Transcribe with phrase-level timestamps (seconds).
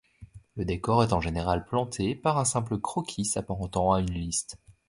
[0.55, 4.57] Le décor est en général planté par un simple croquis s'apparentant à une liste.